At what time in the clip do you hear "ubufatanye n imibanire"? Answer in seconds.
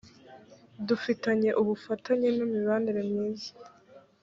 1.61-3.01